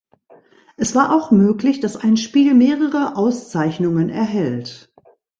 [0.77, 4.91] Es war auch möglich, dass ein Spiel mehrere Auszeichnungen erhält.